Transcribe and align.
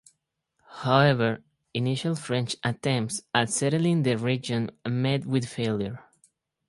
However, 0.81 1.43
initial 1.75 2.15
French 2.15 2.55
attempts 2.63 3.21
at 3.35 3.51
settling 3.51 4.01
the 4.01 4.17
region 4.17 4.71
met 4.83 5.27
with 5.27 5.47
failure. 5.47 6.03